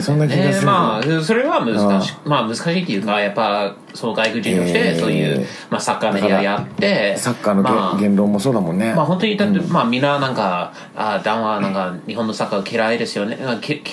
[0.00, 5.00] そんな気がする、えーまあそれは難しいまあ難しいっていうかやっぱその外国人としてえー。
[5.00, 13.38] そういう、まあ、サッカーメディアやってサッカーのげ、まあ言論もそうだもんね、まあ本当にだって、まあみんななんか、あダンはなんか日本のサッカー嫌いですよね。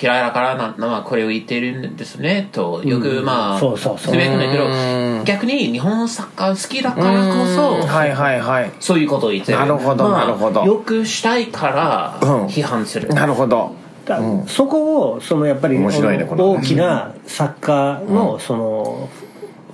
[0.00, 4.12] 嫌いだからな、まあこれを言ってるんですね、とよくまあ、そうそうそう。
[4.12, 8.72] つぶやくんだけど、逆に日本のサッカー好きだからこそ、はいはいはい。
[8.80, 9.58] そういうことを言ってる。
[9.58, 10.64] なるほどまあなるほど。
[10.64, 12.46] よくしたいからうん。
[12.46, 13.08] 批判する。
[13.08, 13.86] なるほど。
[14.06, 19.08] だそこをそのやっぱり大きなサッカーのその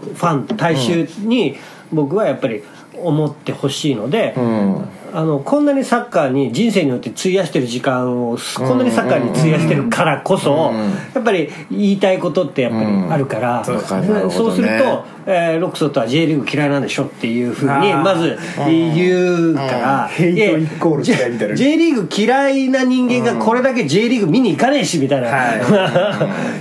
[0.03, 1.57] ファン大衆に
[1.93, 2.63] 僕はやっぱり
[2.95, 4.89] 思ってほしいので、うん。
[5.15, 10.73] あのこんなにサッカーに人生によって費やしてる時間をこんなにサッカーに費やしてるからこそ、
[11.15, 21.55] やっぱり言いたいことってやっぱりあるから、そうすると、えーロックソットは J リーグ嫌いなんでしょっていうふうにまず言うから、ヘイトイコール嫌いみたいな。
[21.55, 25.29] J リーグ嫌いな人間がこれだけ J リーグ見に行かねえしみたいな、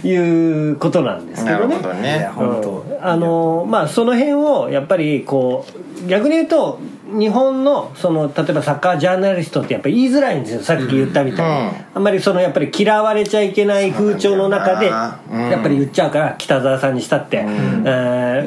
[0.04, 0.12] い。
[0.14, 1.66] うことなんですけどね。
[1.66, 2.30] いなるほどね。
[2.38, 3.08] うん。
[3.08, 5.66] あのまあその辺をやっぱりこ
[6.06, 6.80] う逆に言うと
[7.18, 15.20] 日本のその例えばサッカージャーナリストってやっぱり言いづらいんですよさっき言ったみたいに、あんまりそのやっぱり嫌われちゃいけない風潮の中でや
[15.60, 17.42] っぱり言っちゃうから北澤さんにしたって、え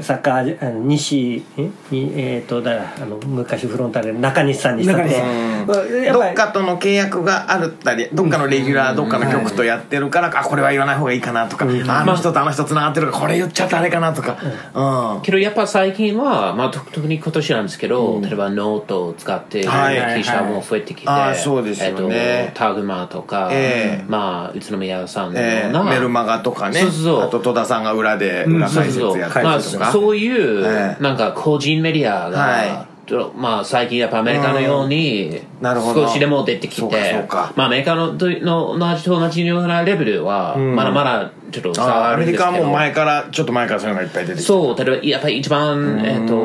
[0.01, 14.39] ーサッカーあの西えにえっ、とだあの昔フロンターレの中西さんにしたって、やっぱりどっかとの契約があるったりどっかのレギュラーどっかの局とやってるから、あこれは言わない方がいいかなとか、あの人とあの人つながってるからこれ言っちゃったあれかなとか。
[14.75, 20.23] うん、けどやっぱ最近は、まあ、特特に今年なんですけど、例えばノートを使っているはいはいはい。
[20.23, 22.17] 記者も増えてきて、あーそうですよね。
[22.17, 24.05] えっと、タグマとか、ええ。
[24.09, 26.81] まあ、宇都宮さんのような、えーメルマガとかね。
[26.81, 27.21] そうそうそう。
[27.23, 37.53] あと戸田さんが裏で裏解説そうそうやったまあ、りとか、そういう、ええなんか個人メディアが、はとまあ、最近やっぱアメリカのように少しでも出てきそうかてそうか。
[37.57, 42.45] まあ、アメリカのとの同じと同じようなレベルはまだまだちょっと差はあアメリあるんですけど。
[42.45, 46.39] カはもう前からちょっと前からそういうのがいっぱい出てきてそう、例えば、やっぱり一番、えっ、と、ア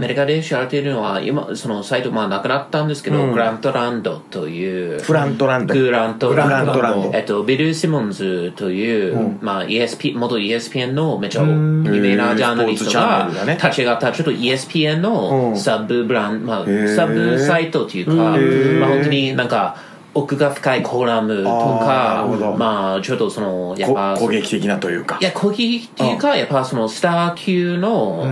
[0.00, 5.74] メリカで知られているのは、今、そのサイト、まあ、なくなったんですけど、グラントランドという、フラントランド。
[5.74, 7.10] グラントグラントランド。
[7.14, 16.94] えっと、ビル・シモンズという、まあ、ESP、元 ESPN のめちゃ有名なジャーナリストが立ち上がった、ちょっと ESPN のサブブラン、まあ、ー。
[16.94, 19.76] サブサイトというか、まあ、本当になんか、
[20.16, 22.26] 奥が深いコラムとか
[22.58, 25.18] まあ、ちょっとその、やっこぱ、攻撃的なというか。
[25.20, 28.26] いや、攻撃っていうか、やっぱそのスター級の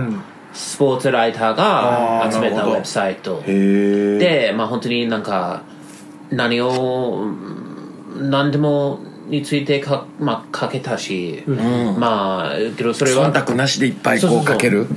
[0.55, 3.43] スポーツライターが集めたウェブサイト。
[3.45, 5.61] で、まあ本当になんか、
[6.31, 7.61] 何を、うん
[8.17, 11.43] 何でもについてか、まあ、書けたし、
[11.97, 14.87] まあ、けどそれは、忖度なしでいっぱいこうかける。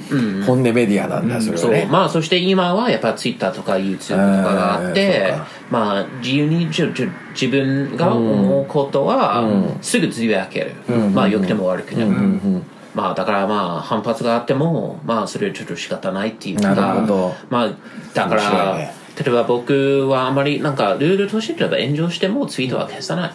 [0.46, 1.88] 本音メディアなんだそれそうはね。
[1.90, 4.08] まあそして今はやっぱツイッターとか YouTube と
[4.48, 5.34] かがあっえーて
[5.70, 9.42] まあ自由にじゅじゅ自分が思うことは
[9.80, 10.74] すぐつぶやける、
[11.12, 12.62] まあ良くても悪くても、
[12.98, 17.34] まあだからまあ反発があってもまあそれはちょっと仕方ないっていうかなるほど。
[17.48, 17.70] まあ
[18.12, 18.92] だから、ね。
[19.16, 23.32] 例えば僕はあまりなんかルールとして例えば炎上してもツイートは消さない、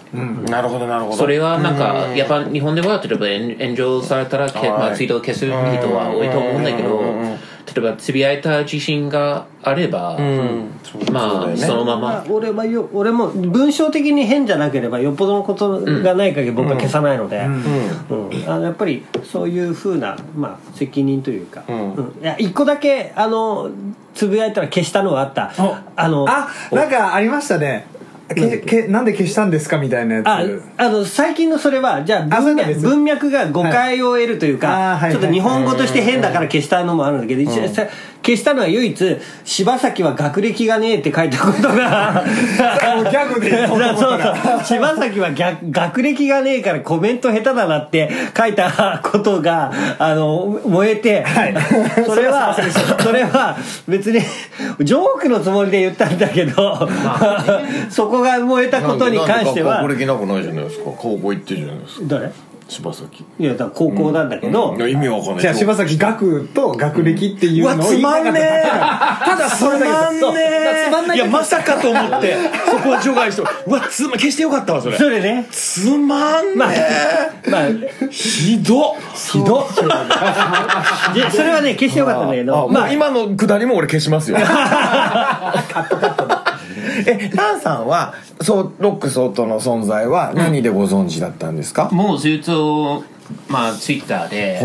[0.49, 1.17] なるほどなるほど。
[1.17, 7.01] それはなんかやっぱ日本では例えば炎炎上されたらけ、まあ、ツイートを消す人は多いと思うんだけど
[7.75, 10.17] 例えばつぶやいた自信があれば、
[11.11, 12.01] まあそのまま。
[12.01, 17.63] まあ、俺はよ俺も文章的に変じゃなければよっぽどのことがない限り僕は消さないので、うん。
[18.47, 22.13] あのやっぱりそういうふうな、まあ、責任というか、うん。
[22.21, 23.71] いや一個だけあの
[24.13, 25.51] つぶやいたら消したのはあった。
[25.95, 27.87] あのあなんかありましたね
[28.29, 30.27] けけなんで消したんですかみたいなやつ。
[30.27, 30.41] あ
[30.77, 37.85] あの最近のそれはじゃあ文脈文脈が誤解を得るというか、はいちょっと日本語として変だから消したのもあるんだけど、一応さ
[38.25, 44.19] 消したのは唯一「柴崎は学歴がねえ」って書いたことがギャグで言おうそうそう。
[44.63, 51.25] 柴崎は逆学歴がねえからコメント下手だなって書いたことがあの燃えて、
[52.05, 52.55] それは
[52.99, 53.57] それは
[53.87, 54.19] 別に
[54.79, 56.87] ジョークのつもりで言ったんだけど、
[57.89, 59.81] そこが燃えたことに関しては。
[59.81, 60.85] これ着なくないじゃないですか。
[60.85, 62.05] 顔こう言ってるじゃないですか。
[62.07, 62.52] 誰？
[62.67, 63.25] 柴崎。
[63.39, 65.41] いやだから高校なんだけど、いや意味わかんない。
[65.41, 68.63] じゃあ柴咲学と学歴っていうのを言いたかったつまんねえ。
[69.25, 70.39] ただそれだけつまんね
[70.89, 70.89] そう。
[70.89, 71.17] つまんない。
[71.17, 73.41] えいやまさかと思ってそこは除外して。
[73.41, 74.97] うわつま消してよかったわそれ。
[74.97, 75.47] それね。
[75.51, 76.87] つまんまあね
[77.47, 78.95] まあえひどっ。
[79.13, 79.89] ひどそれ
[81.51, 82.91] はね決してよかったんだけあどまあまあ。
[82.91, 84.37] 今のくだりも俺消しますよ
[87.07, 93.03] えランさんはそうロックソートの存在は何でご存知だったんですか、もうずっと、
[93.47, 94.61] まあ、ツイッターで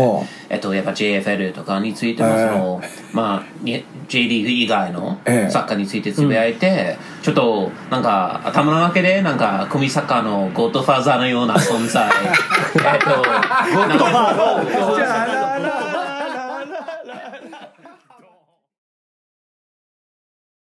[0.49, 2.49] えっと、やっぱ JFL とかについても、ええ。
[2.49, 2.81] その、
[3.13, 5.49] まあ、に J リーグ以外のええ。
[5.51, 12.09] サッカーについてつぶやいて、ちょっと、なんか、頭の中で、なんか、組サッカーのゴッドファーザーのような存在。
[12.73, 15.98] えっと、ゴッドファーザー。